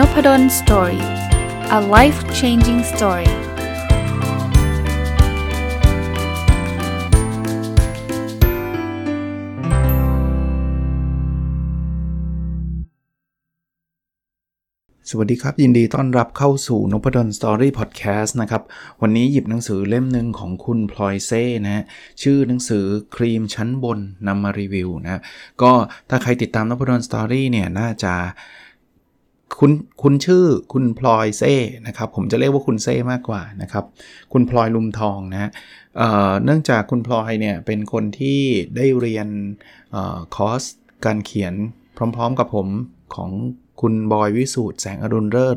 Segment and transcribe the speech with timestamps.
[0.00, 1.04] Nopadol Story
[1.78, 3.30] a life changing story
[15.10, 18.62] สวัสดีครับ ยินดีต้อนรับเข้าสู่นพดล Story พอดแคสต์นะครับ
[19.02, 21.84] วันนี้หยิบหนังสือเล่มหนึ่งของคุณพลอยเซ่นะ
[22.22, 22.84] ชื่อหนังสือ
[23.16, 25.20] ครีมชั้นบนนำมารีวิวนะ
[25.62, 25.72] ก็
[26.08, 28.14] ถ้าใครติดตามนพดลสตอรี่เนี่ยน่าจะ
[29.58, 29.72] คุณ
[30.02, 31.54] คุณชื่อคุณพลอยเซ่
[31.86, 33.84] นะครับผมจะเรียกว่าคุณเซ่มากกว่านะครับ
[34.32, 35.50] คุณพลอยลุมทองนะ
[35.96, 38.40] เเนื่องจากคุณพลอยเนี่ยเป็นคนที่
[38.76, 39.28] ได้เรียน
[39.94, 39.96] อ
[40.34, 40.62] คอร์ส
[41.04, 41.54] การเขียน
[41.96, 42.68] พร้อมๆกับผม
[43.14, 43.30] ของ
[43.80, 45.56] คุณบอยวิสูตรแสงอรุณเลิศ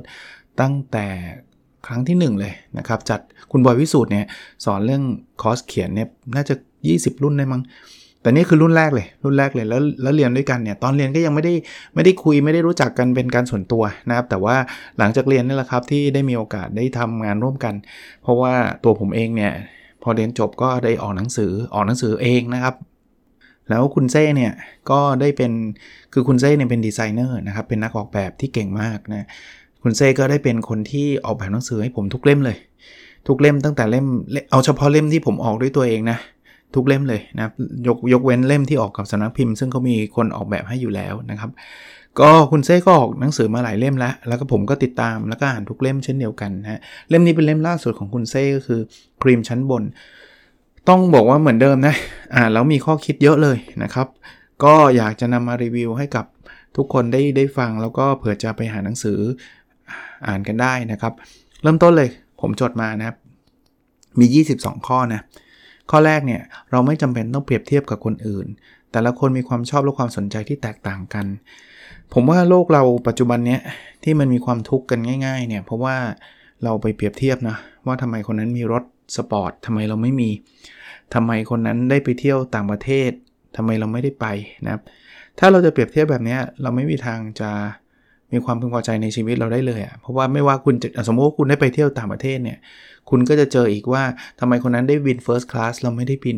[0.62, 1.08] ตั้งแต่
[1.88, 3.20] ครั้งที่ 1 เลยนะครับ จัด
[3.52, 4.26] คุณบอยวิสูตรเนี่ย
[4.66, 5.04] สอนเรื่อง
[5.42, 6.56] คอร์สเขียนเนี่ยน่าจะ
[6.90, 7.62] 20 รุ่นได้มั้ง
[8.24, 11.54] แต่นี่คือรุ่นแรกเลย รุ่นแรกเลยแล้วแล้วเรียนด้วยกันเนี่ยตอนเรียนก็ยังไม่ได้
[11.96, 14.56] ไม่ได้คุยไม่ได้รู้จักกันเป็นการส่วนตัวนะครับ แต่ว่า
[14.98, 17.74] หลังจากเรียนนี่แหละครับที่ได้มีโอกาสได้ทำงานร่วมกัน
[18.24, 19.52] เพราะว่าตัวผมเองเนี่ย
[20.04, 22.76] พอเรียนจบก็ได้ออกหนังสือออกหนังสือเองนะครับ
[23.70, 24.52] แล้วคุณเซ่เนี่ย
[24.92, 25.52] ก็ได้เป็น
[26.14, 29.28] คือคุณเซ่เนี่ยเป็นดีไซเนอร์นะครับเป็นนักออกแบบที่เก่งมากนะ
[29.84, 32.58] คุณเซ่ก็ได้เป็นคนที่ออกแบบหนังสือให้ผมทุกเล่มเลย
[33.28, 34.06] ทุกเล่มตั้งแต่เล่ม
[34.52, 36.18] เอาเฉพาะเล่มที่ผมออกด้วยตัวเองนะ
[36.76, 37.44] ทุกเล่มเลยนะ
[37.88, 41.52] ยกยกเว้นเล่มที่ออกกับสำนักพิมพ์ ซึ่งเขามีคนออกแบบให้อยู่แล้วนะครับ
[42.20, 48.82] ก็คุณเซ่ก็ออกหนังสือมาหลายเล่มแล้ว แล้วก็ผมก็ติดตามแล้วก็อ่านทุกเล่มเช่นเดียวกันนะเล่มนี้เป็นเล่มล่าสุดของคุณเซ่ก็คือ
[49.22, 49.84] ครีมชั้นบน
[50.90, 51.96] ต้องบอกว่าเหมือนเดิมนะ
[52.36, 54.08] อ่านแล้วมีข้อคิดเยอะเลยนะครับ
[54.64, 56.26] ก็อยากจะนำมารีวิวให้กับ
[56.78, 59.20] ทุกคนได้ได้ฟังแล้วก็เผื่อจะไปหาหนังสือ
[60.28, 61.14] อ่านกันได้นะครับ
[61.62, 62.10] เริ่มต้นเลย
[62.42, 63.18] ผมจดมานะครับ
[64.20, 64.26] มี
[64.56, 65.22] 22 ข้อนะ
[65.92, 66.42] ข้อแรกเนี่ย
[66.72, 68.48] เราไม่จำเป็นต้องเปรียบเทียบกับคนอื่น
[68.92, 71.26] แต่ละคนมีความชอบและความสนใจที่แตกต่างกัน
[72.14, 73.62] ผมว่าโลกเราปัจจุบันเนี้ย
[74.04, 75.96] ที่มันมีความทุกข์กันง่ายๆเนี่ยเพราะว่า
[76.64, 78.84] เราไปเปรียบเทียบนะว่าทำไมคนนั้นมีรถ
[79.16, 80.30] สปอร์ตทำไมเราไม่มี
[81.14, 83.12] ทำไมคนนั้นได้ไปเที่ยวต่างประเทศ
[83.56, 84.26] ทำไมเราไม่ได้ไป
[84.66, 84.82] นะครับ
[85.40, 87.52] ถ้าเราจะเปรียบเทียบแบบนี้เราไม่มีทางจะ
[88.34, 92.58] มีความพึงพอใจในชีวิตเราได้เลยอะ่ะเพราะว่าไม่ว่าคุณจะสมมติว่าคุณได้ไปเที่ยวต่างประเทศเนี่ย
[93.10, 94.04] คุณก็จะเจออีกว่า
[94.40, 96.38] ทำไมคนนั้นได้บิน First Class เราไม่ได้บิน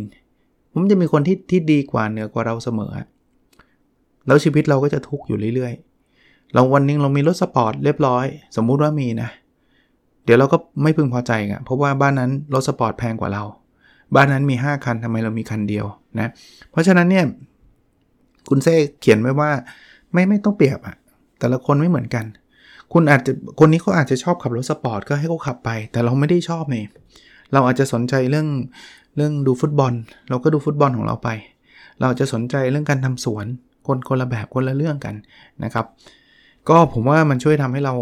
[0.73, 2.91] ผมจะมีคนที่ที่ดีกว่าเหนือกว่าเราเสมอ
[4.27, 8.25] แล้วชีวิตเราก็จะทุกข์อยู่เรื่อยๆ เราวันนึงเรามีรถสปอร์ตเรียบร้อย
[8.57, 9.29] สมมุติว่ามีนะ
[10.25, 13.43] เดี๋ยวเราก็ไม่พึงพอใจอะเพราะว่าบ้านนั้นรถสปอร์ตแพงกว่าเรา
[14.15, 15.85] บ้านนั้นมี 5 คันทำไมเรามีคันเดียว
[16.19, 16.27] นะ
[16.71, 17.25] เพราะฉะนั้นเนี่ย
[18.49, 19.49] คุณเซ่เขียนไว้ว่า
[20.13, 20.95] ไม่ไม่ต้องเปรียบอะ
[21.39, 22.25] แต่ละคนไม่เหมือนกัน
[22.93, 26.85] คุณอาจจะคนนี้เขาอาจจะชอบขับรถสปอร์ตก็ให้เขาขับไป แต่เราไม่ได้ชอบเนี่ย
[27.53, 28.47] เราอาจจะสนใจเรื่อง
[29.15, 29.93] เรื่องดูฟุตบอล
[30.29, 31.29] เราก็ดูฟุตบอลของเราไป
[32.01, 33.45] เราจะสนใจเรื่องการทำสวน
[33.87, 35.15] คนคนละแบบคนละเรื่องกัน
[35.63, 35.85] นะครับ
[36.69, 37.95] ก็ผมว่ามันช่วยทำให้เรา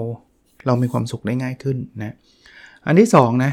[0.65, 2.15] เรามีความสุขได้ง่ายขึ้นนะ
[2.85, 3.51] อันที่2นะ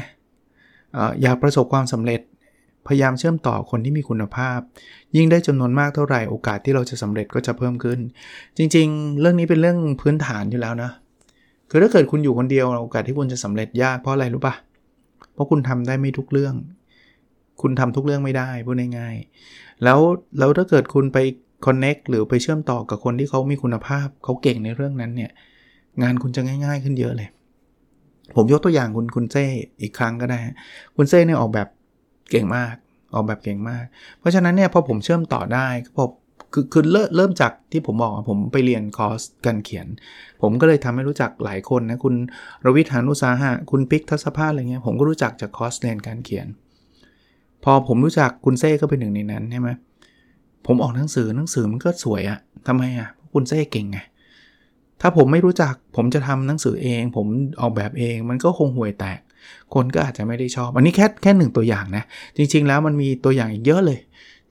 [1.21, 2.21] อยากประสบความสำเร็จ
[2.87, 4.59] พยายามเชื่อมต่อคนที่มีคุณภาพ
[5.15, 7.99] ยิ่งได้จำนวนมากเท่าไหร่โอกาสที่เราจะสำเร็จก็จะเพิ่มขึ้น
[8.57, 10.91] จริง ๆ เรื่องนี้เป็นเรื่องพื้นฐานอยู่แล้วนะ
[11.69, 14.53] คือถ้าเกิดคุณอยู่คนเดียวโอกาสที่คุณจะสำเร็จยากเพราะอะไรรู้ปะ
[15.33, 16.55] เพราะคุณทำได้ไม่ทุกเรื่อง
[17.61, 19.99] คุณทำทุกเรื่องไม่ได้พูดง่ายๆแล้ว
[20.39, 21.17] แล้วถ้าเกิดคุณไป
[21.65, 25.31] คอนเน็กหรือไปเชื่อมต่อกับคนที่เขามีคุณภาพเขาเก่งในเรื่องนั้นเนี่ย
[26.01, 27.29] งานคุณจะง่าย ๆ ขึ้นเยอะเลย
[28.35, 29.45] ผมยกตัวอย่างคุณคุณเซ่
[29.81, 30.39] อีกครั้งก็ได้
[30.95, 31.67] คุณเซ่เนี่ยออกแบบ
[32.31, 32.75] เก่งมาก
[33.13, 33.85] ออกแบบเก่งมาก
[34.19, 36.03] เพราะฉะนั้นเนี่ยพอผมเชื่อมต่อได้พอ
[36.53, 39.87] คือคือเริ่มเริ่มจากที่ผมบอกผมไปเรียนคอร์สการเขียน
[40.41, 42.15] ผมก็เลยทำให้รู้จักหลายคนนะ คุณ
[42.65, 46.47] รวิธานุสาหะ คุณปิกทัศภาอะไรเงี้ยผมก็รู้จักจากคอร์สเรียนการเขียน
[47.63, 49.69] พอผมรู้จักคุณเซ่ก็เป็นหนึ่งในนั้นใช่ไหม
[50.65, 53.99] ผมออกหนังสือหนังสือมันก็สวยอะทำไมอะคุณเซ่เก่งไง
[55.01, 57.27] ถ้าผมไม่รู้จักผมจะทำหนังสือเอง ผม
[57.61, 59.19] ออกแบบเองมันก็คงห่วยแตก
[59.73, 62.03] คนก็อาจจะไม่ได้ชอบ อันนี้แค่แค่หนึ่งตัวอย่างนะ
[62.37, 63.99] จริง ๆ แล้วมันมีตัวอย่างอีกเยอะเลย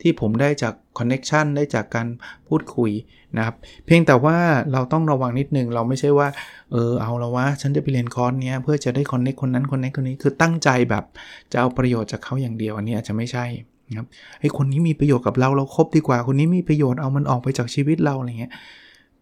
[0.01, 2.07] ที่ผมได้จาก connection ได้จากการ
[2.49, 2.91] พูดคุย
[3.37, 3.57] นะครับ
[3.87, 4.37] เพียงแต่ว่า
[4.73, 6.29] เราต้องระวังนิดนึง เราไม่ใช่ว่า
[6.73, 11.05] เออเอาละวะ ฉันจะไปเรียนคอร์สเนี้ยเพื่อจะได้ connection คนนั้น connect คนนี้คือตั้งใจแบบ
[11.53, 13.45] จะเอาประโยชน์จากเขาอย่างเดียวอันนี้อาจจะไม่ใช่
[13.89, 14.07] นะครับ
[14.41, 18.53] ไอ้คนนี้มีประโยชน์กับเราเราครบดีกว่า คนนี้มีประโยชน์เอามันออกไปจากชีวิตเราอะไรเงี้ย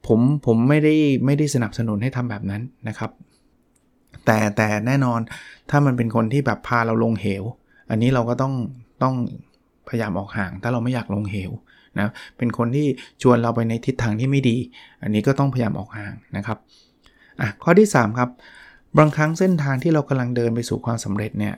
[0.06, 0.94] ผมผมไม่ได้
[1.26, 3.10] ไม่ได้สนับสนุนให้ทำแบบนั้นนะครับ
[4.28, 5.20] แต่แต่แน่นอน
[5.70, 7.44] ถ้ามันเป็นคนที่แบบพาเราลงเหว
[7.90, 8.54] อันนี้เราก็ต้อง
[9.02, 9.14] ต้อง
[9.88, 11.50] พยายามออกห่าง ถ้าเราไม่อยากลงเหว
[11.98, 12.08] นะ
[12.38, 12.86] เป็นคนที่
[13.22, 14.56] ชวนเราไปในทิศทางที่ไม่ดี
[15.02, 16.58] อันนี้ก็ต้องพยายามออกห่างนะครับ
[17.40, 18.30] อะข้อที่ 3 ครับ
[18.98, 21.54] บางครั้งเส้นทางที่เรากำลังเดินไปสู่ความสำเร็จเนี่ย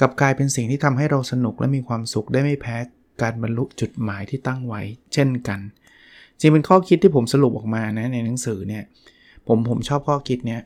[0.00, 2.76] กับกลายเป็นสิ่งที่ทำให้เราสนุกและมีความสุขได้ไม่แพ้
[3.22, 4.80] การบรรลุจุดหมายที่ตั้งไว้
[5.12, 5.60] เช่นกัน
[6.40, 8.84] จริงเป็นข้อคิดที่ผมสรุปออกมานะในหนังสือเนี่ย
[9.46, 10.60] ผมผมชอบข้อคิดเนี้ย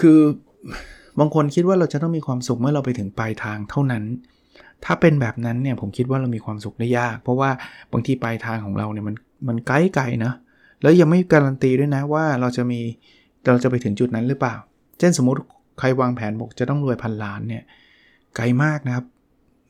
[0.00, 0.20] คือ
[1.18, 4.04] บางคนคิดว่าเราจะต้องมีความสุขเมื่อเราไปถึงปลายทางเท่านั้น
[4.84, 7.50] ถ้าเป็นแบบนั้นเนี่ยผมคิดว่าเรามีความสุขได้ยาก เพราะว่า
[7.92, 9.14] บางทีปลายทางของเราเนี่ยมัน
[9.48, 10.32] มันไกลไกลนะ
[10.82, 12.80] แล้วยังไม่การันตีด้วยนะว่าเราจะมี
[13.46, 14.54] เราจะไปถึงจุดนั้นหรือเปล่า
[14.98, 15.40] เช่นสมมติ
[15.78, 17.62] ใครวางแผนบอกจะต้องรวยพันล้านเนี่ย
[18.36, 19.04] ไกลมากนะครับ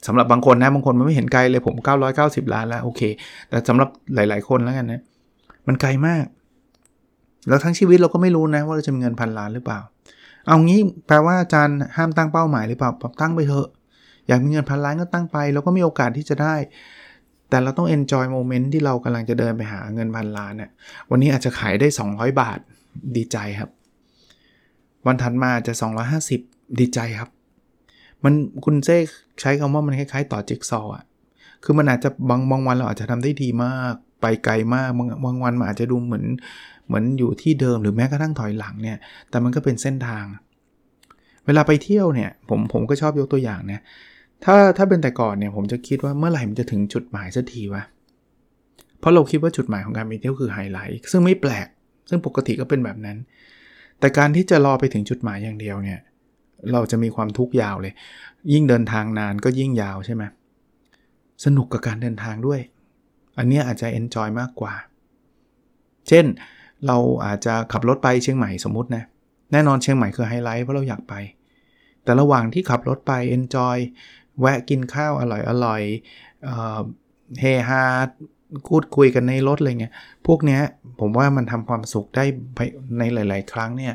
[0.07, 1.75] สำหรับบางคนนะบางคนมันไม่เห็นไกลเลยผม
[2.15, 3.03] 990 ล้านแล้วโอเค
[3.49, 5.03] แต่สำหรับหลาย ๆ คนแล้วกันนะ
[5.67, 6.25] มันไกลมาก
[7.49, 9.81] แล้วทั้งชีวิตเราก็ไม่รู้นะว่าเราจะมีเงินพันล้านหรือเปล่า
[10.47, 13.69] เอางี้แปลว่าอาจารย์ห้ามตั้งเป้าหมายหรือเปล่าตั้งไปเถอะ
[14.29, 16.55] อยากมีเงินพันล้านก็ตั้งไปแล้วก็มีโอกาสที่จะได้
[17.51, 20.71] แต่เราต้อง enjoy moment ที่เรากำลังจะเดินไปหาเงินพันล้านเนี่ย
[21.11, 22.59] วันนี้อาจจะขายได้ 200 บาท
[23.17, 23.71] ดีใจครับ
[25.07, 25.73] วันถัดมาจะ
[26.27, 27.31] 250 ดีใจครับ
[28.25, 28.99] มันคุณเจ้
[29.41, 31.05] ใช้คำว่ามันคล้ายๆ ต่อจิ๊กซอว์อะ
[31.65, 36.25] คือมันอาจจะบางบางวันเราอาจจะทำได้ดีมาก ไปไกลมากบางบางวันมันอาจจะดูเหมือน
[36.87, 38.99] เหมือนอยู่ที่เดิมหรือแม้กระทั่งถอยหลังเนี่ย
[39.31, 40.25] แต่มันก็เป็นเส้นทาง
[41.47, 43.81] เวลาไปเที่ยวเนี่ยผมผมก็ชอบยกตัวอย่างนะ
[44.45, 47.83] ถ้าถ้าเป็นแต่ก่อนเนี่ยผมจะคิดว่าเมื่อไหร่มันจะถึงจุดหมายสักทีวะ
[48.99, 51.69] เพราะเราคิดว่าจุดหมายของการไปเที่ยวคือไฮไลท์ซึ่งไม่แปลก
[52.09, 53.19] ซึ่งปกติก็เป็นแบบนั้น
[54.01, 56.01] แต่การที่จะรอไปถึงจุดหมายอย่างเดียวเนี่ย
[56.73, 57.95] เราจะมีความทุกข์ยาวเลย
[58.53, 60.23] ยิ่งเดินทางนานก็ยิ่งยาวใช่ไหม
[61.45, 62.61] สนุกกับการเดินทางด้วย
[63.39, 64.75] อันนี้อาจจะ enjoy มากกว่า
[66.09, 66.25] เช่น
[66.87, 69.05] เราอาจจะขับรถไปเชียงใหม่สมมตินะ
[69.53, 71.15] แน่นอนเชียงใหม่คือไฮไลท์เพราะเราอยากไป
[72.05, 73.77] แต่ระหว่างที่ขับรถไป enjoy
[74.41, 75.83] แวะกินข้าวอร่อยอร่อย
[77.41, 77.85] เฮฮา
[78.69, 79.95] พูดคุยกันในรถอะไรเงี้ย
[80.27, 80.63] พวกเนี้ย
[81.01, 82.25] ผมว่ามันทำความสุขได้
[82.99, 83.95] ในหลาย ๆ ครั้งเนี่ย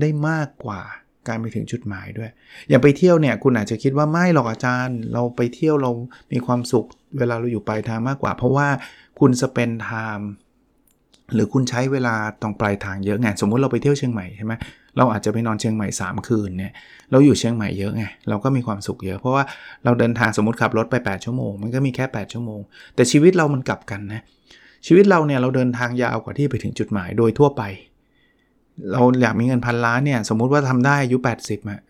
[0.00, 0.80] ได้มากกว่า
[1.28, 2.30] การไปถึงจุดหมายด้วย
[2.68, 5.90] อย่างไปเที่ยวเนี่ยคุณอาจจะคิดว่าไม่หรอกอาจารย์ เราไปเที่ยวเรา
[6.32, 6.86] มีความสุข
[7.18, 8.68] เวลาเราอยู่ปลายทางมากกว่า เพราะว่า
[9.20, 10.30] คุณสเปนไทม์
[11.34, 14.52] หรือคุณใช้เวลาตรงปลายทางเยอะไงสมมุติเราไปเที่ยวเชียงใหม่ใช่ไหม
[14.96, 16.72] เราอาจจะไปนอนเชียงใหม่ 3 คืนเนี่ย
[17.10, 19.44] เราอยู่เชียงใหม่เยอะไงเราก็มีความสุขเยอะ เพราะว่า
[19.84, 22.60] เราเดินทางสมมติขับรถไป 8 ชั่วโมง มันก็มีแค่ 8 ชั่วโมง
[22.94, 24.22] แต่ชีวิตเรามันกลับกันนะ
[24.86, 27.62] ชีวิตเราเนี่ยเราเดินทางยาวกว่าที่ไปถึงจุดหมายโดยทั่วไป
[28.92, 31.80] เราอยากมีเงินพันล้านเนี่ยสมมุติว่าทำได้อายุ 80อะ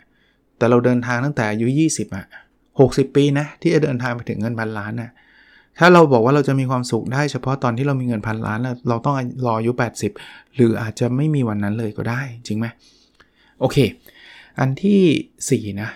[0.58, 2.26] แต่เราเดินทางตั้งแต่อายุ 20อะ
[2.70, 5.10] 60 ปีนะที่จะเดินทางไปถึงเงินพันล้านนะ
[5.78, 9.14] ถ้าเราบอกว่าเราจะมีความสุขได้เฉพาะตอนที่เรามีเงินพันล้านแล้วเราต้อง
[9.46, 9.72] รออายุ
[10.14, 12.66] 80 หรืออาจจะไม่มีวันนั้นเลยก็ได้จริงไหม
[13.60, 13.76] โอเค
[14.58, 15.90] อันที่ 4 นะ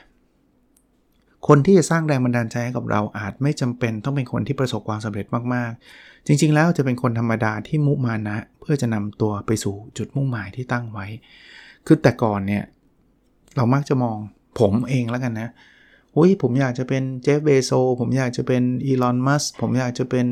[1.48, 11.06] คนที่จะสร้างแรงบันดาลใจให้กับเราอาจไม่จำเป็นต้องเป็นคนที่ประสบความสำเร็จมากๆ จริง ๆ แล้วจะเป็นคนธรรมดาที่มุมานะ เพื่อจะนำตัวไปสู่จุดมุ่งหมายที่ตั้งไว้
[11.86, 12.64] คือแต่ก่อนเนี่ย
[13.56, 14.16] เรามักจะมอง
[14.58, 15.50] ผมเองแล้วกันนะ
[16.16, 17.70] อุ้ยผมอยากจะเป็นเจฟเบโซ
[18.00, 20.26] ผมอยากจะเป็นอีลอนมัสผมอยากจะเป็น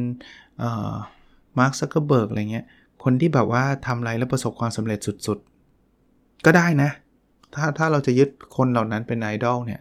[1.58, 2.66] มาร์คซักเกอร์เบิร์กอะไรเงี้ย
[3.04, 6.90] คนที่แบบว่าทำอะไรแล้วประสบความสำเร็จสุดๆ ก็ได้นะ
[7.54, 9.81] ถ้าถ้าเราจะยึดคนเหล่านั้นเป็นไอดอลเนี่ย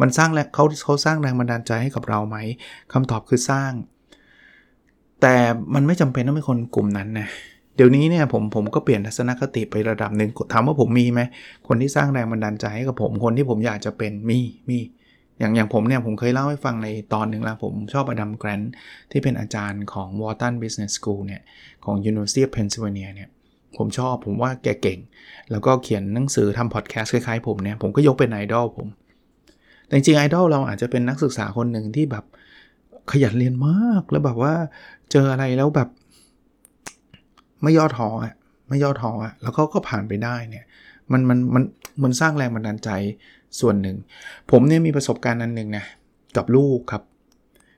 [0.00, 2.36] มันสร้างแรงเขาเขาสร้างแรงบันดาลใจให้กับเราไหม
[2.92, 3.72] คำตอบคือสร้าง
[5.22, 5.34] แต่
[5.74, 7.28] มันไม่จำเป็นต้องเป็นคนกลุ่มนั้นนะ
[7.76, 11.20] เดี๋ยวนี้เนี่ยผมผมก็เปลี่ยนทัศนคติไประดับหนึ่งถามว่าผมมีไหม
[11.68, 14.78] คนที่สร้างแรงบันดาลใจให้กับผมคนที่ผมอยากจะเป็นมีมี
[15.38, 18.60] อย่างอย่างผมเนี่ยผมเคยเล่าให้ฟังในตอนหนึ่งแล้ว ผมชอบ Adam Grant
[19.10, 21.42] ที่เป็นอาจารย์ของ Wharton Business School เนี่ย
[21.84, 23.28] ของ University of Pennsylvania เนี่ย
[23.76, 24.98] ผมชอบผมว่าแกเก่ง
[25.50, 28.88] แล้วก็เขียนหนังสือทำพอดแคสต์คล้ายๆผมเนี่ย ผมก็ยกเป็นไอดอลผม
[29.86, 32.24] แต่จริงไอดอลเราอาจจะเป็นนักศึกษาคนหนึ่งที่แบบ
[33.12, 34.54] ขยันเรียนมากแล้วแบบว่า
[35.12, 35.88] เจออะไรแล้วแบบ
[37.62, 38.34] ไม่ย่อท้ออะ
[38.68, 40.64] ไม่ย่อท้ออะแล้วเขาก็ผ่านไปได้เนี่ย
[41.12, 41.62] มันมันมัน
[42.02, 42.90] มันสร้างแรงบันดาลใจ
[43.60, 43.96] ส่วนหนึ่ง
[44.50, 45.84] ผมเนี่ยมีประสบการณ์อันหนึ่งนะ
[46.36, 47.02] กับลูกครับ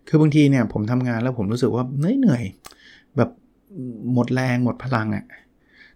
[0.08, 2.42] คือบางทีเนี่ยผมทำงานแล้วผมรู้สึกว่าเหนื่อยเหนื่อย
[3.16, 3.30] แบบ
[4.12, 5.24] หมดแรงหมดพลังอะ่ะ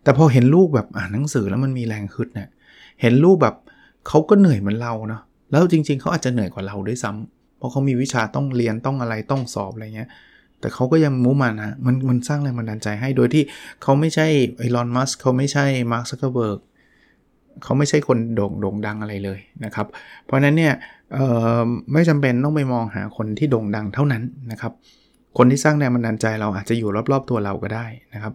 [0.02, 2.48] แต่พอเห็นลูกแบบอ่านหนังสือแล้วมันมีแรงขึ้นเนะี่ย
[3.00, 3.54] เห็นลูกแบบ
[4.08, 10.08] เขาก็เหนื่อยเหมือนเราเนาะแล้วจริง ๆเขาอาจจะเหนื่อยกว่าเราด้วยซ้ำเพราะเขามีวิชาต้องเรียนต้องอะไรต้องสอบอะไรเงี้ย
[10.60, 13.42] แต่เขาก็ยังมุ่มันนะมันมันสร้างแรงบันดาลใจให้โดยที่
[13.82, 14.26] เขาไม่ใช่
[14.58, 16.60] ไอรอนมัสเขาไม่ใช่Mark Zuckerberg
[17.62, 19.86] เขาไม่ใช่คนโด่งโด่งดังอะไรเลยนะครับ
[20.24, 20.74] เพราะนั้นเนี่ย
[21.92, 24.72] ไม่จำเป็นต้องไปมองหาคนที่โด่งดังเท่านั้นนะครับ
[25.38, 28.34] คนที่สร้างแรงบันดาลใจเราอาจจะอยู่รอบๆตัวเราก็ได้นะครับ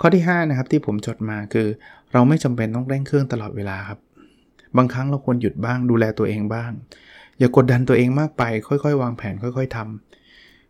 [0.00, 1.66] ข้อที่5นะครับที่ผมจดมาคือ
[2.12, 3.98] เราไม่จำเป็นต้องเร่งเครื่องตลอดเวลาครับ
[4.76, 6.70] บางครั้งเราควรหยุดบ้างดูแลตัวเองบ้าง
[7.38, 10.07] อย่ากดดันตัวเองมากไป ค่อยๆ วางแผนค่อย ๆทำ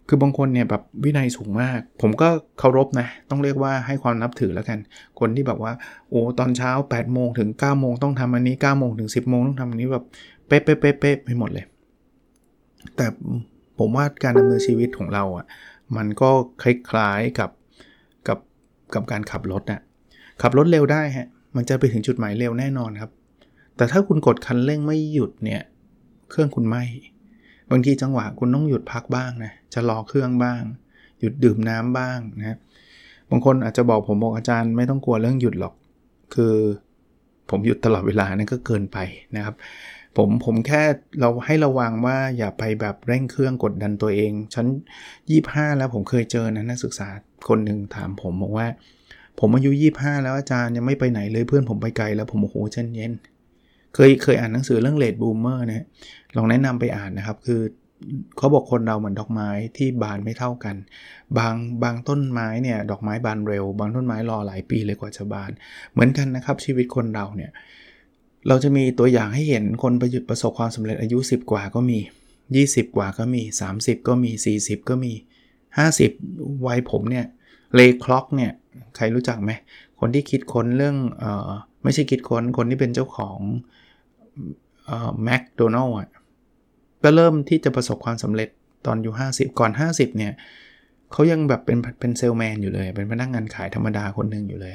[0.08, 4.78] คือบางคนเนี่ยแบบวินัยสูงมาก ผมก็เคารพนะ ต้องเรียกว่าให้ความนับถือแล้วกัน
[5.20, 5.72] คนที่แบบว่า
[6.10, 10.04] โอ้ตอนเช้า8โมงถึง9โมงต้องทำอันนี้9โมงถึง 10โมงต้องทำอันนี้แบบ
[10.46, 11.66] เป๊ะเป๊ะเป๊ะเป๊ะไปหมดเลย
[12.96, 13.06] แต่
[13.78, 15.46] ผมว่าการดำเนินชีวิตของเราอะ่ะ
[15.96, 16.30] มันก็
[16.62, 17.50] คล้ายๆกับ
[18.94, 19.80] กับการขับรถนะ่ะ
[20.42, 23.10] ขับรถเร็วได้ฮะมันจะไปถึงจุดหมายเร็วแน่นอนครับ
[23.76, 25.62] แต่ถ้าคุณกดคันเร่งไม่หยุดเนี่ย
[26.30, 26.76] เครื่องคุณไหม
[27.70, 30.62] บางทีจังหวะคุณต้องหยุดพักบ้างนะจะรอเครื่องบ้าง
[31.20, 32.56] หยุดดื่มน้ำบ้างนะ
[33.30, 35.74] บางคนอาจจะบอกผมบอกอาจารย์ไม่ต้องกลัวเรื่องหยุดหรอก
[36.34, 36.54] คือ
[37.50, 38.98] ผมหยุดตลอดเวลานั่นก็เกินไป
[39.36, 39.54] นะครับ
[40.16, 40.82] ผมผมแค่
[41.20, 44.66] เราให้ระวังว่าอย่าไปแบบเร่งเครื่องกดดันตัวเองฉัน
[45.22, 47.08] 25 แล้วผมเคยเจอนะนักศึกษา
[47.48, 48.66] คนหนึ่งถามผมบอกว่า
[49.38, 53.12] ผมอายุ 25 แล้วอาจารย์ยังไม่ไปไหนเลยเพื่อนผมไปไกลแล้วผมโอ้โหเช่นเย็น
[53.98, 55.86] เคยเคยอ่านหนังสือเรื่อง Late Bloomers นะ
[56.36, 57.60] ลองแนะนำไปอ่านนะครับ คือ
[58.38, 60.76] เขาบอกคนเราเหมือนดอกไม้ที่บานไม่เท่ากัน
[61.38, 65.50] บางบางต้นไม้เนี่ยดอกไม้บานเร็ว บางต้นไม้รอหลายปีเลยกว่าจะบาน
[65.92, 67.50] เหมือนกันนะครับ ชีวิตคนเราเนี่ย
[68.48, 71.98] เราจะมีตัวอย่างให้เห็นคนประยุทธ์ประสบความสำเร็จอายุ 10 กว่าก็มี
[72.48, 73.42] 20 กว่าก็มี
[73.74, 75.12] 30 ก็มี 40 ก็มี
[75.88, 77.26] 50 วัยผมเนี่ย
[77.74, 78.52] Ray Kroc เนี่ย
[78.96, 79.50] ใครรู้จักไหม
[80.00, 81.50] คนที่คิดค้นเรื่องเออ
[81.82, 83.38] ไม่ใช่คิดค้นคนที่เป็นเจ้าของ
[85.24, 86.08] แมคโดนัลล์อะ
[87.02, 88.48] ก็เริ่มที่จะประสบความสำเร็จ
[88.86, 90.32] ตอนอยู่ 50 ก่อน 50 เนี่ย
[91.12, 94.72] เขายังแบบเป็นเป็นเซลแมนอยู่เลย เป็นพนักงงานขายธรรมดาคนหนึ่งอยู่เลย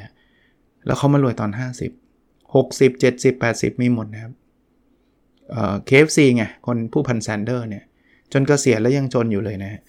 [0.86, 4.34] แล้วเขามารวยตอน 50 60 70 80 มีหมดนะครับ
[5.52, 7.84] เอ่อ KFC ไง คนผู้พันแซนเดอร์เนี่ย
[8.34, 9.82] จนกเกษียณแล้วยังจนอยู่เลยนะ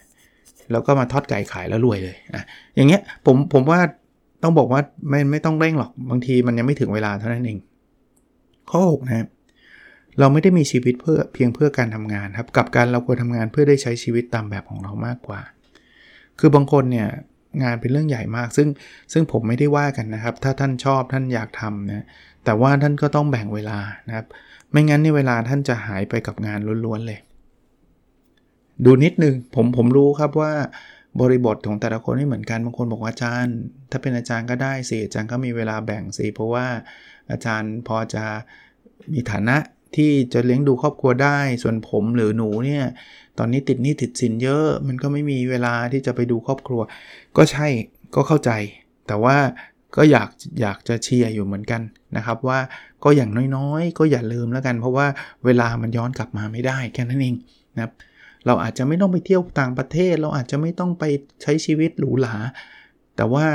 [0.71, 2.43] แล้วก็มาทอดไก่ขายแล้วรวยเลยอะ
[2.77, 3.81] อย่างเงี้ยผมผมว่า
[4.43, 7.59] ต้องบอกว่าไม่ไม่ต้องเร่งหรอก บางทีมันยังไม่ถึงเวลาเท่านั้นเอง
[8.71, 9.27] ข้อ 6 นะครับ
[10.19, 15.41] เราไม่ได้มีชีวิตเพื่อเพียงเพื่อการทำงานครับกับการเราควรทำงานเพื่อได้ใช้ชีวิตตามแบบของเรามากกว่า
[16.39, 17.09] คือบางคนเนี่ย
[17.63, 18.69] งานเป็นเรื่องใหญ่มาก ซึ่ง
[19.13, 22.07] ซึ่งผมไม่ได้ว่ากันนะครับ ถ้าท่านชอบท่านอยากทำนะ
[22.45, 23.79] แต่ว่าท่านก็ต้องแบ่งเวลา
[24.09, 24.27] นะครับ
[24.71, 27.21] ไม่งั้นในเวลาท่านจะหายไปกับงานล้วนๆเลย
[28.85, 30.53] ดูนิดนึงผมผมรู้ครับว่า
[31.21, 33.57] บริบทของแต่ละคนไม่เหมือนกันบางคนบอกว่าอาจารย์
[33.91, 36.67] ถ้าเป็นอาจารย์ก็ได้สิอาจารย์ก็มีเวลาแบ่งสิเพราะว่า
[37.31, 38.25] อาจารย์พอจะ
[39.13, 39.57] มีฐานะ
[39.97, 42.85] ที่จะเลี้ยงดูครอบครัวได้ ส่วนผมหรือหนูเนี่ย
[43.39, 46.81] ตอนนี้ติดหนี้ติดสินเยอะ มันก็ไม่มีเวลาที่จะไปดูครอบครัว
[47.37, 47.67] ก็ใช่
[48.15, 48.51] ก็เข้าใจ
[49.07, 49.37] แต่ว่า
[49.97, 50.29] ก็อยาก
[50.61, 51.81] อยากจะเชียร์อยู่เหมือนกัน
[52.17, 52.59] นะครับ ว่า
[53.05, 55.07] ก็อย่างน้อยๆ ก็อย่าลืมแล้วกัน เพราะว่า
[55.45, 57.35] เวลามันย้อนกลับมาไม่ได้แค่นั้นเอง
[57.75, 57.93] นะครับ
[58.47, 61.05] เราอาจจะไม่ต้องไปเที่ยวต่างประเทศ เราอาจจะไม่ต้องไป
[61.43, 62.37] ใช้ชีวิตหรูหรา
[63.17, 63.47] แต่ว่า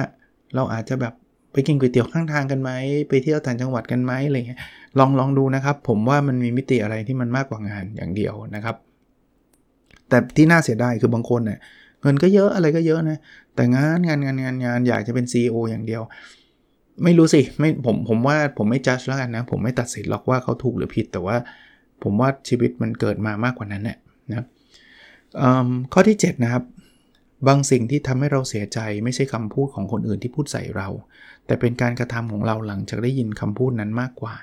[0.55, 1.13] เราอาจจะแบบ
[1.51, 2.71] ไปกินก๋วยเตี๋ยวข้างทางกันไหม
[3.09, 4.59] ไปเที่ยวต่างจังหวัดกันไหมอะไรเงี้ย
[4.99, 8.75] ลองลองดูนะครับ ผมว่ามันมีมิติอะไรที่มันมากกว่างานอย่างเดียวนะครับ
[10.09, 11.59] แต่ที่น่าเสียดายคือบางคนเนี่ย
[12.01, 13.19] เงินก็เยอะอะไรก็เยอะนะ
[13.55, 16.01] แต่งานงานงานงานงานอยากจะเป็น CEO อย่างเดียว
[17.03, 21.35] ไม่รู้สิไม่ผมผมว่าผมไม่จัดแล้วกันนะ ผมไม่ตัดสินหรอกว่าเขาถูกหรือผิด แต่ว่า
[22.03, 23.97] ผมว่าชีวิตมันเกิดมามากกว่านั้นแหละ
[24.29, 24.45] นะ
[25.93, 26.63] ข้อที่ 7 นะครับ
[27.47, 30.87] บางสิ่งที่ทำให้เราเสียใจไม่ใช่คำพูดของคนอื่นที่พูดใส่เรา
[31.45, 34.33] แต่เป็นการกระทำของเราหลังจากได้ยินคำพูดนั้นมากกว่า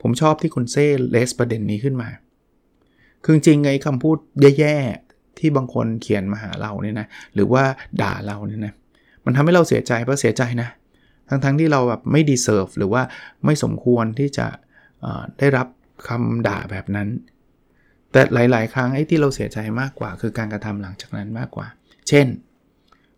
[0.00, 2.08] ผมชอบที่คุณเซ่เลสประเด็นนี้ขึ้นมา
[3.24, 4.16] คือจริงไงคำพูด
[4.58, 7.64] แย่ๆที่บางคนเขียนมาหาเราเนี่ยนะ หรือว่า
[8.02, 8.74] ด่าเราเนี่ยนะ
[9.24, 10.68] มันทำให้เราเสียใจเพราะเสียใจนะ
[11.28, 13.02] ทั้งๆทที่เราแบบไม่ดีเซิร์ฟหรือว่า
[13.44, 14.46] ไม่สมควรที่จะ
[15.38, 15.66] ได้รับ
[16.08, 17.08] คำด่าแบบนั้น
[18.12, 21.66] แต่หลาย ๆ ครั้งไอ้ที่เราเสียใจมากกว่า คือการกระทำหลังจากนั้นมากกว่า
[22.08, 22.26] เช่น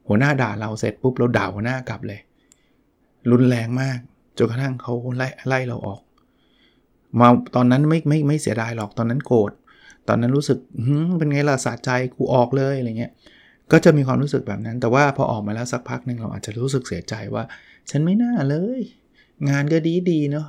[0.08, 2.20] หัวหน้าด่าเราเสร็จปุ๊บเราด่าหัวหน้ากลับเลย
[3.30, 3.98] รุนแรงมาก
[4.38, 6.00] จนกระทั่งเขาไล่ไล่เราออก
[7.18, 9.52] มาตอนนั้นไม่ไม่ไม่เสียดายหรอกตอนนั้นโกรธ
[10.08, 10.58] ตอนนั้นรู้สึก
[11.18, 13.12] เป็นไงล่ะสะใจกูออกเลยอะไรเงี้ย
[13.72, 17.44] ก็จะมีความรู้สึกแบบนั้น แต่ว่าพอออกมาแล้วสักพักหนึ่งเราอาจจะรู้สึกเสียใจว่า
[17.90, 18.80] ฉันไม่น่าเลย
[19.48, 20.46] งานก็ดีดีเนาะ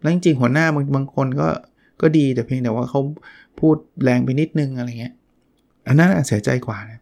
[0.00, 1.48] แล้วจริงๆหัวหน้าบางบางคนก็
[2.02, 3.00] ก็ดีแต่เพียงแต่ว่าเขา
[3.60, 5.14] พูดแรงไปนิดนึงอะไรเงี้ย
[5.86, 7.00] อันนั้นเสียใจกว่านะ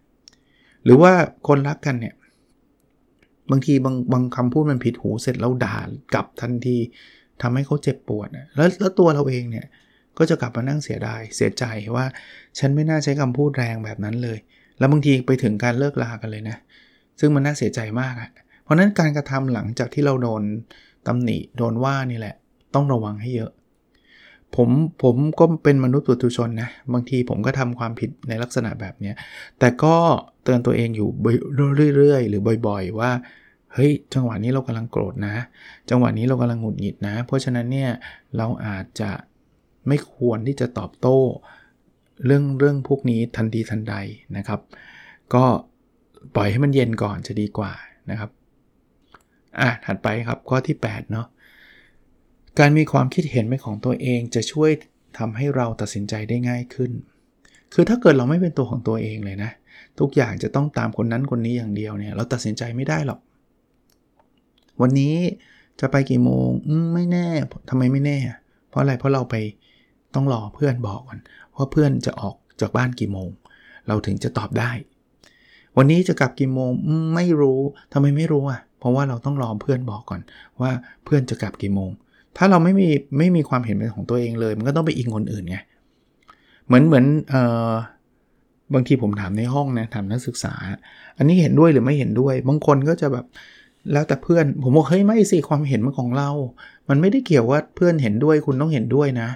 [0.87, 1.13] หรือว่า
[1.49, 2.15] คนรักกันเนี่ย
[3.51, 5.79] บางทีบางบางคำพูดมันผิดหูเสร็จแล้วด่า
[6.15, 6.77] กลับทันที
[7.43, 9.67] ทำให้เขาเจ็บปวดนะแล้วแล้วตัวเราเองเนี่ย
[10.19, 11.65] ก็จะกลับมานั่งเสียดายเสียใจ
[11.97, 12.05] ว่า
[12.59, 14.39] ฉันไม่น่าใช้คำพูดแรงแบบนั้นเลย
[14.79, 16.57] แล้วบางทีไปถึงการเลิกลากันเลยนะ
[17.21, 18.31] ซึ่งมันน่าเสียใจมากอะ่ะ
[18.63, 20.43] เพราะนั้นการกระทำหลังจากที่เราโดน
[21.07, 22.35] ตำหนิโดนว่านี่แหละ
[22.75, 23.51] ต้องระวังให้เยอะ
[24.57, 24.71] ผม
[25.03, 29.13] ผมก็เป็นมนุษย์ปุถุชนนะบางทีผมก็ทำความผิดในลักษณะแบบนี้
[29.59, 29.97] แต่ก็
[30.43, 31.09] เตือนตัวเองอยู่
[31.97, 33.11] เรื่อยๆ หรือบ่อย ๆ ว่า
[33.75, 35.35] เฮ้ยจังหวะนี้เรากำลังโกรธนะ
[35.91, 37.91] จังหวะนี้เรากำลังหงุดหงิดนะ เพราะฉะนั้นเนี่ย
[38.37, 39.11] เราอาจจะ
[39.89, 41.19] ไม่ควรที่จะตอบโต้
[42.25, 43.95] เรื่องเรื่องพวกนี้ทันทีทันใด
[44.37, 44.61] นะครับ
[45.35, 45.45] ก็
[46.35, 47.73] ปล่อยให้มันเย็นก่อนจะดีกว่า
[48.11, 48.31] นะครับ
[49.61, 51.27] อะถัดไปครับข้อที่ 8 เนาะ
[52.59, 54.71] การมีความคิดเห็นเป็นของตัวเองจะช่วย
[55.19, 56.93] ทำให้เราตัดสินใจได้ง่ายขึ้น
[57.75, 59.51] คือถ้าเกิดเราไม่เป็นตัวของตัวเองเลยนะ
[60.01, 63.21] ทุกอย่างจะต้องตามคนนั้นคนนี้อย่างเดียวเนี่ย เราตัดสินใจไม่ได้หรอก
[64.81, 65.15] วันนี้
[65.81, 67.27] จะไปกี่โมง อืมไม่แน่
[67.71, 68.19] ทำไมไม่แน่
[68.69, 69.35] เพราะอะไร เพราะเราไป
[70.15, 71.21] ต้องรอเพื่อนบอกก่อน
[71.57, 73.29] ว่าเพื่อนจะออกจากบ้านกี่โมง
[73.89, 74.71] เราถึงจะตอบได้
[75.77, 77.61] วันนี้จะกลับกี่โมง อืมไม่รู้
[77.93, 80.21] ทำไมไม่รู้อะ เพราะว่าเราต้องรอเพื่อนบอกก่อน
[80.61, 80.71] ว่า
[81.05, 81.91] เพื่อนจะกลับกี่โมง
[82.37, 82.89] ถ้าเราไม่มี
[83.19, 85.57] ไม่มีความเห็นเป็นของตัวเองเลย มันก็ต้องไปอิงคนอื่นไง
[86.67, 87.73] เหมือนเหมือนเอ่อ
[88.75, 90.53] บางทีผมถามในห้องนะถามนักศึกษา
[91.17, 93.27] อันนี้เห็นด้วยหรือไม่เห็นด้วย บางคนก็จะแบบ
[93.93, 96.31] แล้วแต่เพื่อนผมบอกเฮ้ยไม่สิความเห็นมันของเรา
[96.89, 99.29] มันไม่ได้เกี่ยวว่าเพื่อนเห็นด้วยคุณต้องเห็นด้วยนะ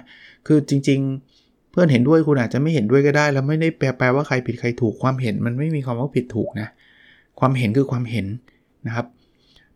[0.47, 0.99] คือจริง
[1.35, 6.67] ๆ เพื่อนเห็นด้วยคุณอาจจะไม่เห็นด้วยก็ได้ แล้วไม่ได้แปลแปลว่าใครผิดใครถูกความเห็น มันไม่มีคำว่าผิดถูกนะ
[7.39, 8.25] ความเห็นคือความเห็น
[8.87, 9.05] นะครับ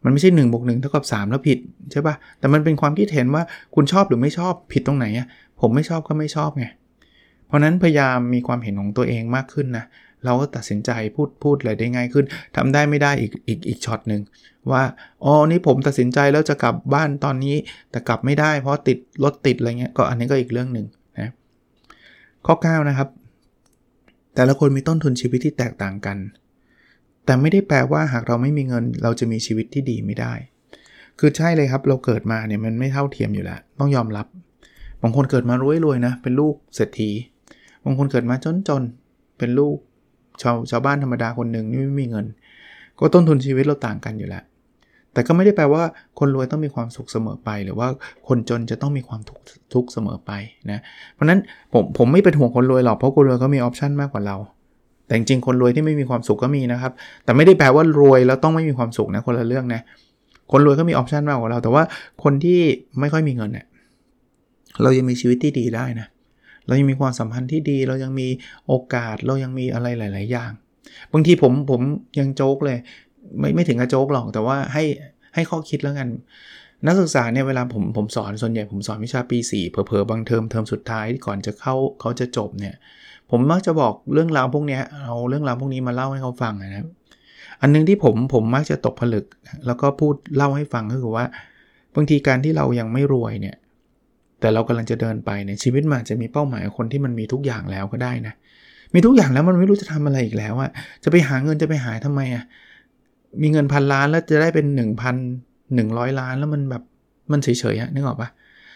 [0.05, 1.57] มันไม่ใช่1นบวกหเท่ากับ3แล้วผิด
[1.91, 3.43] ใช่ปะ่ะ แต่มันเป็นความคิดเห็นว่า
[3.75, 5.27] คุณชอบหรือไม่ชอบผิดตรงไหนอะ่ะ
[5.61, 6.65] ผมไม่ชอบก็ไม่ชอบไง
[7.47, 9.85] เพราะนั้นพยายามมีความเห็นของตัวเองมากขึ้นนะ
[10.25, 14.21] เราก็ตัดสินใจพูดพูดอะไรได้ง่ายขึ้นทำได้ไม่ได้อีกอีกอีกช็อตหนึ่ง
[14.71, 14.83] ว่า
[15.23, 17.55] อ๋อ นี่ผมตัดสินใจแล้วจะกลับบ้านตอนนี้
[17.91, 20.85] แต่กลับไม่ได้เพราะติดรถติดอะไรเงี้ย ก็อันนี้ก็อีกเรื่องหนึ่ง
[21.19, 21.31] นะ
[22.45, 23.09] ข้อ 9 นะครับ
[24.35, 26.17] แต่ละคนมีต้นทุนชีวิตที่แตกต่างกัน
[27.25, 30.33] แต่ไม่ได้แปลว่าหากเราไม่มีเงิน เราจะมีชีวิตที่ดีไม่ได้
[31.19, 34.27] คือใช่เลยครับเราเกิดมาเนี่ยมันไม่เท่าเทียมอยู่แล้ว ต้องยอมรับ
[35.01, 37.09] บางคนเกิดมารวยรวยนะ เป็นลูกเศรษฐี
[37.85, 38.81] บางคนเกิดมาจนจน
[39.37, 39.77] เป็นลูก
[40.41, 42.25] ชาวชาวบ้านธรรมดาคนหนึ่งนี่ไม่มีเงิน
[42.99, 44.43] ก็ต้นทุนชีวิตเราต่างกันอยู่แล้ว
[45.13, 45.83] แต่ก็ไม่ได้แปลว่า
[46.19, 47.87] คนรวยต้องมีความสุขเสมอไป หรือว่า
[48.27, 50.31] คนจนจะต้องมีความทุกข์ทุกเสมอไป
[50.71, 50.79] นะ
[51.13, 51.39] เพราะนั้น
[51.73, 54.37] ผมผมไม่เป็นห่วงคนรวยหรอกเพราะคนรวยก็มีออปชันมากกว่าเรา
[55.05, 56.91] แต่จริงคนรวยที่ไม่มีความสุขก็มีนะครับ
[57.23, 59.81] แต่ไม่ได้แปลว่ารวยแล้วต้องไม่มีความสุขนะคนละเรื่องนะ
[60.51, 61.83] คนรวยก็มี option มากกว่าเรา แต่ว่า
[62.23, 62.59] คนที่
[62.99, 63.65] ไม่ค่อยมีเงินเนี่ย
[64.81, 66.07] เรายังมีชีวิตที่ดีได้นะ
[66.67, 68.27] เรายังมีความสัมพันธ์ที่ดี เรายังมี
[68.67, 70.51] โอกาส เรายังมีอะไรหลาย ๆ อย่าง
[71.13, 71.81] บางทีผมผม
[72.19, 72.77] ยังโจกเลย
[73.39, 74.83] ไม่ไม่ถึงกับโจกหรอก แต่ว่าให้
[75.35, 76.07] ให้ข้อคิดแล้วกัน
[76.87, 82.75] นักศึกษาเนี่ยเวลาผมผมสอนส่วนใหญ่ผมสอนวิชาปี 4 เผลอๆบางเทอมเทอมสุดท้ายก่อนจะเข้าเขาจะจบเนี่ย
[83.31, 86.87] ผมมักจะบอกเรื่องราวพวกนี้เอาเรื่องราวพวกนี้มาเล่าให้เขาฟังนะครับ
[87.61, 89.25] อันนึงที่ผมผมมักจะตกผลึก
[89.65, 91.25] แล้วก็พูดเล่าให้ฟังก็คือว่า
[91.95, 93.55] บางทีการที่เรายังไม่รวยเนี่ย
[94.39, 98.33] แต่เรากำลังจะเดินไปเนี่ยชีวิตมันจะมีเป้าหมายคนที่มันมีทุกอย่างแล้วก็ได้นะ
[98.93, 100.71] มีทุกอย่างแล้วมันไม่รู้จะทำอะไรอีกแล้วอะ
[101.03, 102.43] จะไปหาเงินจะไปหาทำไมอะ
[103.41, 106.83] มีเงินพันล้านแล้วจะได้เป็น 1 1 0 0 ล้านแล้วมันแบบ
[107.31, 108.29] มันเฉยๆอะนึกออกปะ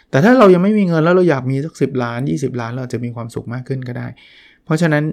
[0.10, 4.08] แต่ถ้าเรายังไม่มีเงินแล้วเราอยากมีสักสิล้าน 20 ล้านเราจะมีความสุขมากขึ้นก็ได้
[4.66, 5.04] เพราะฉะนั้น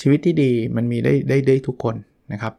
[0.00, 1.96] ชีวิตที่ดีมันมีได้ได้ได้ทุกคน
[2.32, 2.52] นะครับ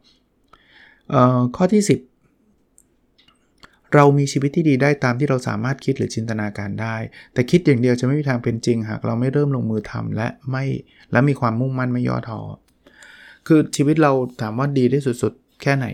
[1.56, 6.96] ข้อที่ 10 เรามีชีวิตที่ดีได้ตามที่เราสามารถคิดหรือจินตนาการได้
[7.34, 10.66] แต่คิดอย่างเดียวจะไม่มีทางเป็นจริง หากเราไม่เริ่มลงมือทำและไม่
[11.12, 12.40] และมีความมุ่งมั่นไม่ย่อท้อ
[13.48, 15.88] คือชีวิตเราถามว่าดีได้สุดๆ แค่ไหน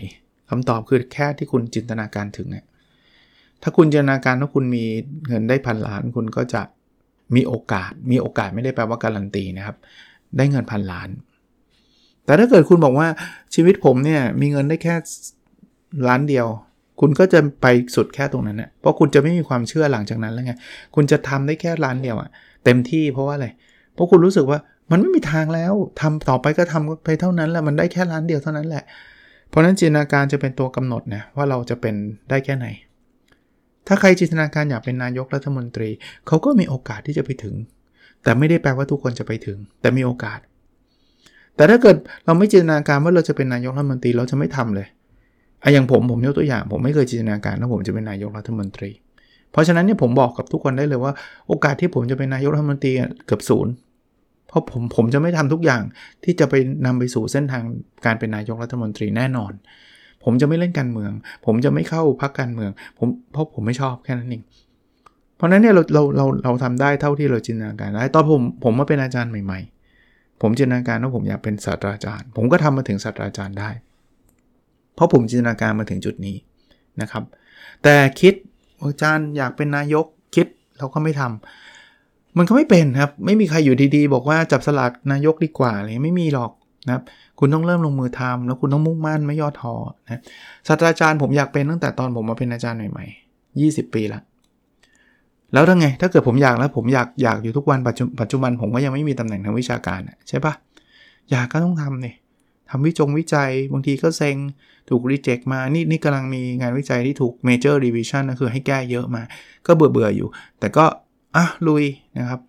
[0.50, 2.64] คำตอบคือแค่ที่คุณจินตนาการถึงเนี่ย
[3.62, 4.84] ถ้าคุณจินตนาการว่าคุณมี
[5.28, 6.62] เงินได้พันล้าน คุณก็จะ
[7.36, 9.76] มีโอกาส มีโอกาสไม่ได้แปลว่าการันตีนะครับ
[10.36, 11.08] ได้เงินพันล้าน
[12.24, 13.08] แต่ถ้าเกิดคุณบอกว่า
[13.54, 14.94] ชีวิตผมเนี่ยมีเงินได้แค่
[16.08, 16.46] ล้านเดียว
[17.00, 17.66] คุณก็จะไป
[17.96, 20.52] สุดแค่ตรงนั้นนะเพราะคุณจะไม่มีความเชื่อหลังจากนั้นแล้วไง
[20.94, 22.28] คุณจะทำได้แค่ร้านเดียวอะ
[22.64, 23.48] เต็มที่เพราะว่าอะไร
[23.94, 24.58] เพราะคุณรู้สึกว่า
[24.90, 28.84] มันไม่มีทางแล้วทำต่อไปก็ทำไปเท่านั้นแหละมันได้แค่ร้านเดียวเท่านั้นแหละ
[29.48, 31.94] เพราะนั้นจินตนาการจะเป็นตัวกำหนดนะว่าเราจะเป็น
[32.30, 32.66] ได้แค่ไหน
[33.88, 35.90] ถ้าใครจินตนาการอยากเป็นนายกรัฐมนตรี
[36.26, 37.54] เขาก็มีโอกาสที่จะไปถึง
[38.22, 40.38] แต่ไม่ได้แปลว่าทุกคนจะไปถึง แต่มีโอกาส
[41.56, 44.88] แต่ถ้าเกิดเราไม่จินตนาการว่าเราจะเป็นนายกรัฐมนตรีเราจะไม่ทำเลย
[45.62, 48.90] อะอย่างผมผมยกตัวอย่าง ผมไม่เคยจินตนาการว่าผมจะเป็นนายกรัฐมนตรี
[49.52, 51.12] เพราะฉะนั้นเนี่ยผมบอกกับทุกคนได้เลยว่า
[51.48, 52.92] โอกาสที่ผมจะเป็นนายกรัฐมนตรี
[53.26, 53.72] เกือบศูนย์
[54.48, 55.82] เพราะผมผมจะไม่ทำทุกอย่าง
[56.24, 56.54] ที่จะไป
[56.86, 57.62] นำไปสู่เส้นทาง
[58.04, 59.52] การเป็นนายกรัฐมนตรีแน่นอน
[60.24, 61.12] ผมจะไม่เล่นการเมือง
[61.46, 64.42] ผมจะไม่เข้าพักการเมือง ผมเพราะผมไม่ชอบแค่นั้นเอง
[65.36, 69.60] เพราะนั้นเนี่ยเราเราเราเราทำได้เท่าที่เราจินตนาการได้ตอนผมผมมาเป็นอาจารย์ใหม่
[70.00, 73.70] ๆ ผมจินตนาการว่าผมอยากเป็นศาสตราจารย์ ผมก็ทำมาถึงศาสตราจารย์ได้
[74.94, 76.36] เพราะผมจินตนาการมาถึงจุดนี้
[77.00, 77.22] นะครับ
[77.82, 78.34] แต่คิด
[78.82, 80.46] อาจารย์อยากเป็นนายกคิด
[80.78, 86.52] เราก็ไม่ทำมันก็ไม่เป็นครับ ไม่มีใครอยู่ดีๆ บอกว่าจับสลากนายกดีกว่าอะไรไม่มีหรอก
[86.86, 87.02] นะครับ
[87.38, 89.74] คุณต้องเริ่มลงมือทำแล้วคุณต้องมุ่งมั่นไม่ย่อท้อ
[90.04, 90.20] นะ
[90.68, 94.20] ศาสตราจารย์ผมอยากเป็นตั้งแต่ตอนผมมาเป็นอาจารย์ใหม่ๆ20 ปีละ
[95.52, 97.78] แล้วทั้งไง ถ้าเกิดผมอยากแล้วผมอยากอยากอยู่ทุกวัน
[98.20, 100.52] ปัจจุบันผมก็ยังไม่มีตำแหน่งทางวิชาการใช่ปะ
[101.30, 102.16] อยากก็ต้องทำเนี่ย
[102.70, 104.36] ทำวิจงวิจัยบางทีก็เซ็ง
[104.88, 109.22] ถูกรีเจ็คมานี่นี่กำลังมีงานวิจัยที่ถูก major revision นะคือให้แก้เยอะมา
[109.66, 110.28] ก็เบื่อเบื่ออยู่
[110.60, 110.84] แต่ก็
[111.36, 111.84] อะลุย
[112.18, 112.40] นะครับ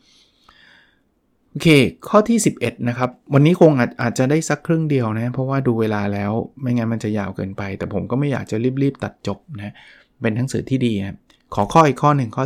[1.51, 1.67] โอเค
[2.07, 6.31] ข้อที่ 11 นะครับ วันนี้คงอาจอาจจะได้สักครึ่งเดียวนะ เพราะว่าดูเวลาแล้ว
[6.61, 9.73] ไม่งั้นมันจะยาวเกินไป แต่ผมก็ไม่อยากจะรีบๆ ตัดจบนะ
[10.21, 11.17] เป็นหนังสือที่ดีครับ
[11.55, 12.43] ขอข้ออีกข้อหนึ่งข้อ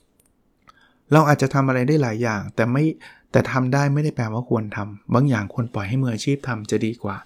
[0.00, 2.84] 11 เราอาจจะทำอะไรได้หลายอย่าง แต่ไม่
[3.32, 7.16] แต่ทำได้ไม่ได้แปลว่าควรทำบางอย่างควรปล่อยให้มืออาชีพทำจะดีกว่า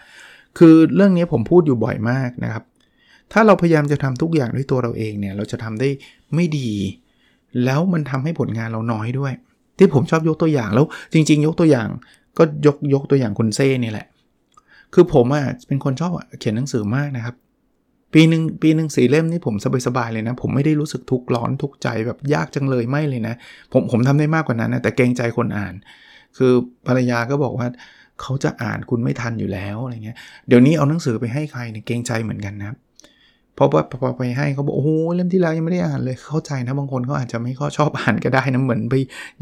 [0.58, 2.64] คือเรื่องนี้ผมพูดอยู่บ่อยมากนะครับ
[3.32, 5.88] ถ้าเราพยายามจะทำทุกอย่างด้วยตัวเราเองเนี่ยเราจะทำได้
[6.34, 6.70] ไม่ดี
[7.64, 9.32] แล้วมันทำให้ผลงานเราน้อยด้วย
[9.78, 11.88] ที่ผมชอบยกตัวอย่างแล้วจริง ๆ ยกตัวอย่าง
[12.38, 14.06] ก็ยกยกตัวอย่างคุณเซ่นี่แหละ
[14.94, 17.34] คือผมอะเป็นคนชอบเขียนหนังสือมากนะครับ
[18.14, 19.54] ปีหนึ่งปีหนึ่งสี่เล่มนี่ผม
[19.86, 23.34] สบายๆเลยนะ ผมไม่ได้รู้สึกทุกข์ร้อนทุกข์ใจแบบยากจังเลยไม่เลยนะ
[23.72, 25.74] ผมผมทำได้มากกว่านั้นนะแต่เกรงใจคนอ่าน
[26.36, 26.52] คือ
[26.86, 27.66] ภรรยาก็บอกว่า
[28.20, 30.16] เขาจะอ่านคุณไม่ทันอยู่แล้วอะไรเงี้ย
[30.48, 32.76] เดี๋ยวนี้เอาหนังสือไปให้ใครเนี่ยเกรงใจเหมือนกันนะครับ
[33.60, 38.94] พราะว่าพอไปให้เขาบอกโอ้โหเล่มที่แล้วยังไม่ได้อ่านเลยเข้าใจนะบางคนเขาอาจจะไม่ข้อชอบอ่านก็ได้นะเหมือนไป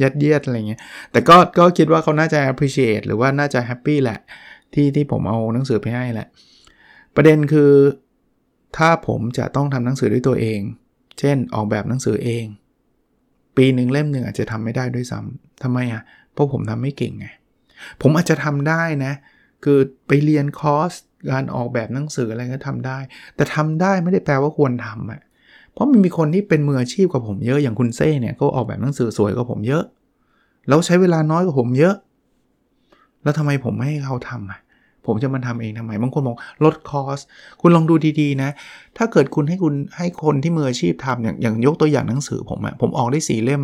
[0.03, 0.81] ยัดเยียดอะไรเงี้ย
[1.13, 4.19] แต่ก็ก็คิดว่าเขาน่าจะ appreciate หรือว่าน่าจะ happy แหละ
[4.75, 6.27] ที่ที่ผมเอาหนังสือไปให้แหละ
[7.15, 7.73] ประเด็นคือ
[8.77, 10.61] ถ้าผมจะต้องทำหนังสือด้วยตัวเอง
[11.21, 12.45] เช่นออกแบบหนังสือเอง
[13.57, 16.03] ปีหนึ่งเล่มหนึ่งอาจจะทำไม่ได้ด้วยซ้ำทำไมอะ
[16.33, 17.27] เพราะผมทำไม่เก่งไง
[18.03, 19.13] ผมอาจจะทำได้นะ
[19.65, 20.93] คือไปเรียนคอร์ส
[21.31, 22.99] การออกแบบหนังสืออะไรก็ทำได้
[23.37, 25.21] แต่ทำได้ไม่ได้แปลว่าควรทำอะ
[25.73, 29.85] เพราะมันมีคนที่เป็นมืออาชีพกว่าผมเยอะอย่างคุณเซ่เนี่ยเขาออกแบบหนังสือสวยกว่าผมเยอะ
[30.69, 31.95] แล้วใช้เวลาน้อยกว่าผมเยอะ
[33.23, 34.61] แล้วทำไมผมไม่ให้เขาทำอะ
[35.07, 37.19] ผมจะมาทำเองทำไมบางคนบอกลดคอส
[37.61, 38.51] คุณลองดูดีๆนะ
[38.97, 43.63] ถ้าเกิดคุณให้คุณให้คนที่มืออาชีพทำอย่างอย่างยกตัวอย่างหนังสือผมอะผมออกได้สี่เล่ม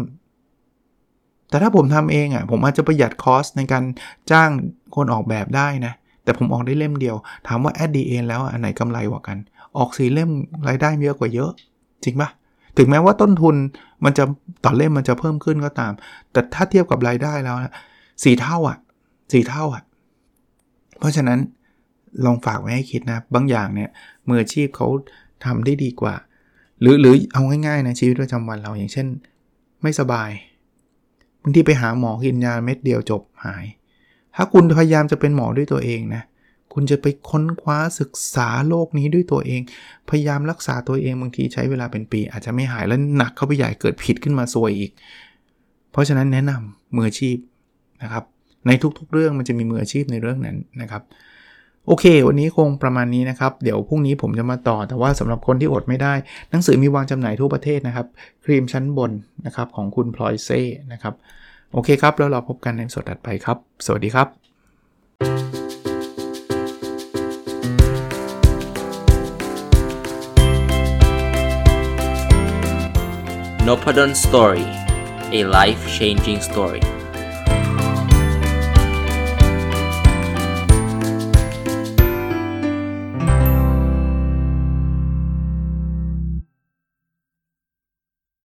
[1.48, 3.84] แต่ถ้าผมทำเองอะผมอาจจะประหยัดคอสในการ
[4.30, 4.50] จ้าง
[4.96, 5.92] คนออกแบบได้นะ
[6.24, 9.38] แต่ผมออกได้เล่มเดียว ถามว่า at the end แล้วอันไหนกำไรกว่ากัน
[9.76, 10.30] ออกสีเล่ม
[10.68, 11.50] รายได้เยอะกว่าเยอะ
[12.04, 12.30] จริงปะ
[12.78, 13.56] ถึงแม้ว่าต้นทุน
[14.04, 14.24] มันจะ
[14.64, 15.92] ต่อเล่มมันจะเพิ่มขึ้นก็ตาม
[16.32, 17.56] แต่ถ้าเทียบกับรายได้แล้ว
[18.24, 18.78] สี่เท่าอะ
[19.32, 19.82] สี่เท่าอะ
[20.98, 21.38] เพราะฉะนั้น
[22.24, 23.90] ลองฝากไว้ให้คิดนะ บางอย่างเนี่ย
[24.28, 24.86] มืออาชีพเขา
[25.44, 26.14] ทำได้ดีกว่า
[26.80, 29.06] หรือหรือเอาง่ายๆนะชีวิตประจำวันเราอย่างเช่น
[29.82, 30.30] ไม่สบาย
[31.42, 33.64] บางทีไปหาหมอกินยาเม็ดเดียวจบหาย
[34.36, 36.22] ถ้าคุณพยายามจะเป็นหมอด้วยตัวเองนะ
[36.72, 39.60] คุณจะไปค้นคว้าศึกษาโลกนี้ด้วยตัวเอง
[40.10, 44.90] พยายามรักษาตัวเองบางทีใช้เวลาเป็นปี อาจจะไม่หายแล้วหนักเข้าไปใหญ่เกิดผิดขึ้นมาซวยอีก
[45.92, 47.36] เพราะฉะนั้นแนะนำมืออาชีพ
[48.02, 48.24] นะครับ
[48.66, 51.02] ในทุกๆเรื่องมันจะมีมืออาชีพในเรื่องนั้นนะครับ
[51.86, 56.14] โอเค วันนี้คงประมาณนี้นะครับ เดี๋ยวพรุ่งนี้ผมจะมาต่อ แต่ว่าสำหรับคนที่อดไม่ได้
[56.50, 58.06] หนังสือมีวางจำหน่ายทั่วประเทศนะครับ
[58.44, 59.12] ครีมชั้นบน
[59.46, 60.60] นะครับของคุณพลอยเซ่
[60.92, 61.14] นะครับ
[61.72, 64.28] โอเคครับ แล้วเราพบกันในสดถัดไปครับ สวัสดีครับ
[73.66, 74.66] n o p a d o n Story
[75.38, 76.82] a life changing story